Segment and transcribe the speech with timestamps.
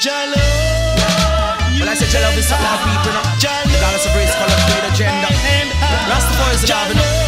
[0.00, 0.32] Jalo.
[1.78, 3.12] When I say Jalo, it's not like people,
[3.68, 5.28] regardless of race, color, grade, gender.
[6.08, 7.19] Rastafari is.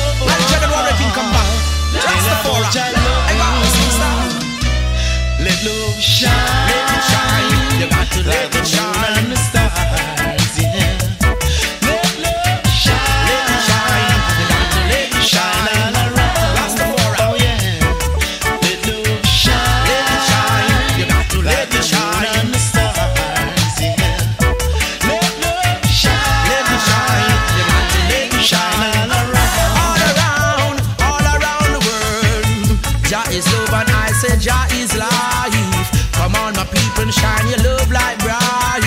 [33.12, 35.87] Jah is love and I say Jah is life.
[36.16, 38.80] Come on, my people, shine your love light bright.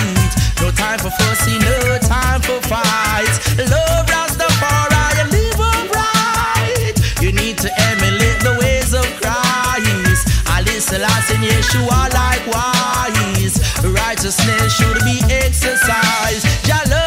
[0.60, 3.38] No time for fussing, no time for fights.
[3.54, 6.98] Love Rastafari and live upright.
[7.22, 10.26] You need to emulate the ways of Christ.
[10.50, 13.54] Haile Selassie and Yeshua likewise.
[13.84, 16.42] Righteousness should be exercised.
[16.66, 17.05] Jah love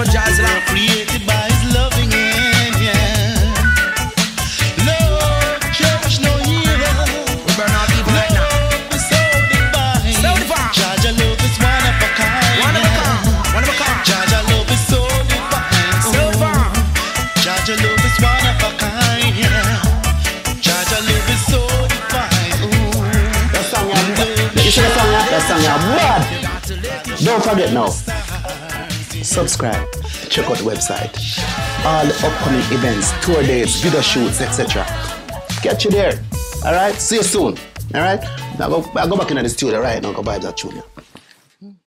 [0.00, 0.10] of a
[0.66, 2.76] created by his loving hand.
[11.16, 12.60] Love is one of a kind.
[12.60, 13.24] One of a kind.
[13.54, 14.04] One of a kind.
[14.50, 15.00] Love is so
[15.32, 16.02] divine.
[16.02, 16.76] So divine.
[17.46, 19.32] Love is one of a kind.
[19.32, 19.80] Yeah.
[21.08, 22.60] Love is so divine.
[22.68, 23.00] Ooh.
[23.64, 26.22] Song, the song, song,
[27.24, 28.15] Don't forget now
[29.26, 29.86] subscribe,
[30.30, 31.12] check out the website.
[31.84, 34.84] All the upcoming events, tour dates, video shoots, etc.
[35.62, 36.22] Catch you there.
[36.64, 36.94] Alright?
[36.94, 37.56] See you soon.
[37.94, 38.22] Alright?
[38.58, 40.82] Now go, I go back into the studio right now, go buy that tune.